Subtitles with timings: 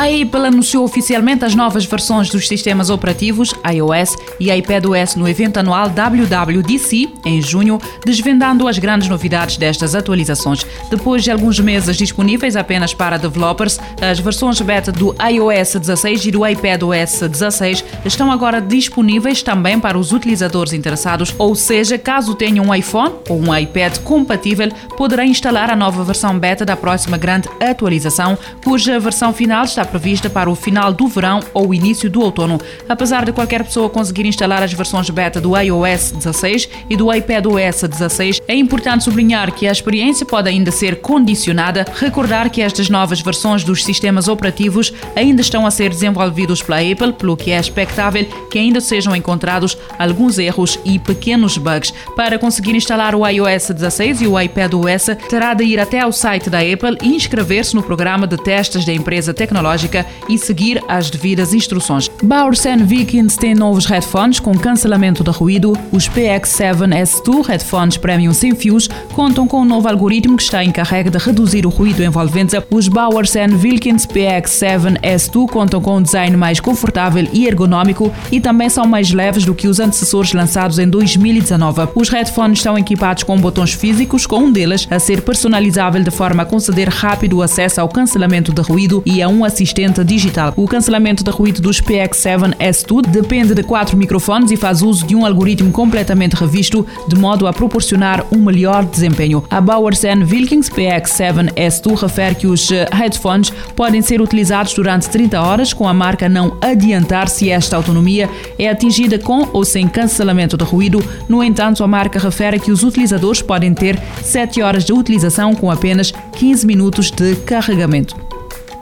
[0.00, 5.58] A Apple anunciou oficialmente as novas versões dos sistemas operativos iOS e iPadOS no evento
[5.58, 10.64] anual WWDC em junho, desvendando as grandes novidades destas atualizações.
[10.88, 16.30] Depois de alguns meses disponíveis apenas para developers, as versões beta do iOS 16 e
[16.30, 22.62] do iPadOS 16 estão agora disponíveis também para os utilizadores interessados, ou seja, caso tenha
[22.62, 27.50] um iPhone ou um iPad compatível, poderá instalar a nova versão beta da próxima grande
[27.60, 32.58] atualização, cuja versão final está prevista para o final do verão ou início do outono.
[32.88, 37.82] Apesar de qualquer pessoa conseguir instalar as versões beta do iOS 16 e do iPadOS
[37.88, 41.84] 16, é importante sublinhar que a experiência pode ainda ser condicionada.
[41.96, 47.12] Recordar que estas novas versões dos sistemas operativos ainda estão a ser desenvolvidos pela Apple,
[47.12, 51.92] pelo que é expectável que ainda sejam encontrados alguns erros e pequenos bugs.
[52.14, 56.48] Para conseguir instalar o iOS 16 e o iPadOS, terá de ir até ao site
[56.48, 61.10] da Apple e inscrever-se no programa de testes da empresa tecnológica tecnológica e seguir as
[61.10, 62.10] devidas instruções.
[62.22, 65.72] Bowers Vikings tem novos headphones com cancelamento de ruído.
[65.90, 71.18] Os PX7S2 headphones premium sem fios contam com um novo algoritmo que está encarregue de
[71.18, 72.56] reduzir o ruído envolvente.
[72.70, 78.86] Os Bowers Wilkins PX7S2 contam com um design mais confortável e ergonômico e também são
[78.86, 81.88] mais leves do que os antecessores lançados em 2019.
[81.94, 86.42] Os headphones estão equipados com botões físicos, com um deles a ser personalizável de forma
[86.42, 90.52] a conceder rápido acesso ao cancelamento de ruído e a um assistente assistente digital.
[90.56, 95.24] O cancelamento de ruído dos PX7S2 depende de quatro microfones e faz uso de um
[95.24, 99.44] algoritmo completamente revisto, de modo a proporcionar um melhor desempenho.
[99.48, 105.72] A Bowers Wilkins PX7S2 refere que os eh, headphones podem ser utilizados durante 30 horas,
[105.72, 110.64] com a marca não adiantar se esta autonomia é atingida com ou sem cancelamento de
[110.64, 111.02] ruído.
[111.28, 115.70] No entanto, a marca refere que os utilizadores podem ter 7 horas de utilização com
[115.70, 118.29] apenas 15 minutos de carregamento.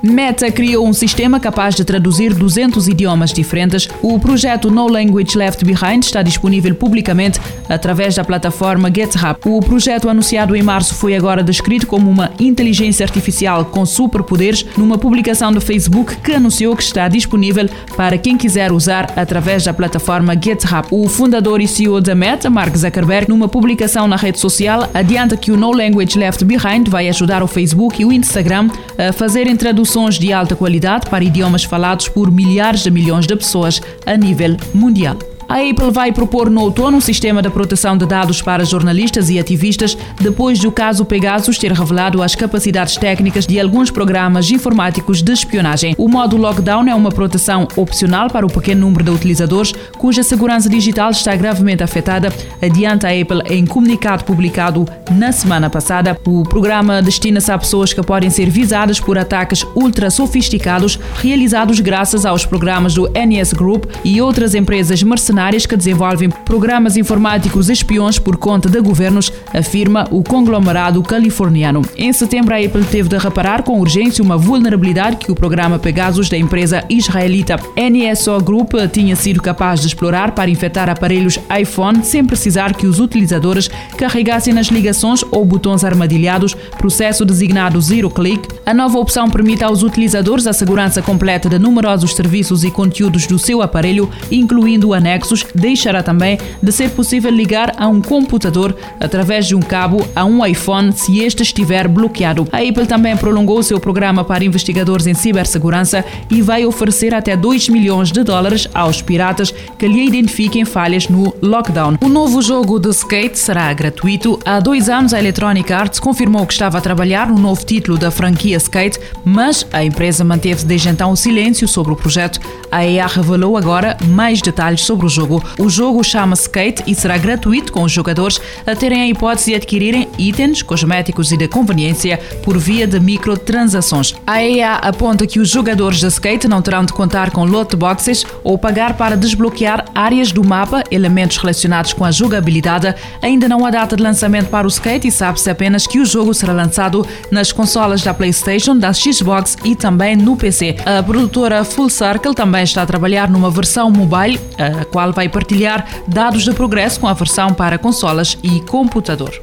[0.00, 3.88] Meta criou um sistema capaz de traduzir 200 idiomas diferentes.
[4.00, 9.41] O projeto No Language Left Behind está disponível publicamente através da plataforma GitHub.
[9.44, 14.97] O projeto anunciado em março foi agora descrito como uma inteligência artificial com superpoderes numa
[14.97, 20.34] publicação do Facebook que anunciou que está disponível para quem quiser usar através da plataforma
[20.34, 20.87] GitHub.
[20.92, 25.50] O fundador e CEO da Meta, Mark Zuckerberg, numa publicação na rede social, adianta que
[25.50, 29.88] o No Language Left Behind vai ajudar o Facebook e o Instagram a fazerem traduções
[29.88, 34.56] soluções de alta qualidade para idiomas falados por milhares de milhões de pessoas a nível
[34.75, 35.16] mundial.
[35.48, 39.38] A Apple vai propor no outono um sistema de proteção de dados para jornalistas e
[39.38, 45.32] ativistas depois do caso Pegasus ter revelado as capacidades técnicas de alguns programas informáticos de
[45.32, 45.94] espionagem.
[45.97, 50.69] O modo lockdown é uma proteção opcional para o pequeno número de utilizadores cuja segurança
[50.69, 56.14] digital está gravemente afetada, adianta a Apple em comunicado publicado na semana passada.
[56.26, 62.26] O programa destina-se a pessoas que podem ser visadas por ataques ultra sofisticados realizados graças
[62.26, 68.19] aos programas do NS Group e outras empresas mercenárias mercenárias que desenvolvem programas informáticos espiões
[68.19, 71.82] por conta de governos, afirma o conglomerado californiano.
[71.97, 76.28] Em setembro, a Apple teve de reparar com urgência uma vulnerabilidade que o programa Pegasus
[76.28, 82.25] da empresa israelita NSO Group tinha sido capaz de explorar para infectar aparelhos iPhone sem
[82.25, 88.49] precisar que os utilizadores carregassem nas ligações ou botões armadilhados, processo designado Zero Click.
[88.66, 93.38] A nova opção permite aos utilizadores a segurança completa de numerosos serviços e conteúdos do
[93.38, 99.47] seu aparelho, incluindo o anexo deixará também de ser possível ligar a um computador através
[99.47, 102.47] de um cabo a um iPhone se este estiver bloqueado.
[102.53, 107.69] A Apple também prolongou seu programa para investigadores em cibersegurança e vai oferecer até 2
[107.69, 111.97] milhões de dólares aos piratas que lhe identifiquem falhas no lockdown.
[112.00, 114.38] O novo jogo de skate será gratuito.
[114.44, 118.11] Há dois anos, a Electronic Arts confirmou que estava a trabalhar no novo título da
[118.11, 122.41] franquia Skate, mas a empresa manteve desde então o silêncio sobre o projeto.
[122.71, 125.43] A EA revelou agora mais detalhes sobre o jogo jogo.
[125.59, 129.56] O jogo chama-se Skate e será gratuito com os jogadores a terem a hipótese de
[129.56, 134.15] adquirirem itens, cosméticos e de conveniência por via de microtransações.
[134.26, 138.25] A EA aponta que os jogadores de skate não terão de contar com loot boxes
[138.44, 142.94] ou pagar para desbloquear áreas do mapa, elementos relacionados com a jogabilidade.
[143.21, 146.32] Ainda não há data de lançamento para o skate e sabe-se apenas que o jogo
[146.32, 150.76] será lançado nas consolas da PlayStation, da Xbox e também no PC.
[150.85, 155.87] A produtora Full Circle também está a trabalhar numa versão mobile, a qual vai partilhar
[156.06, 159.43] dados de progresso com a versão para consolas e computador.